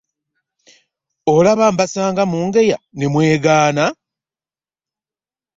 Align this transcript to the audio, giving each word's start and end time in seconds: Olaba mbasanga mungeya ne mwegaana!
Olaba 1.33 1.65
mbasanga 1.73 2.23
mungeya 2.31 2.77
ne 2.97 3.05
mwegaana! 3.13 3.85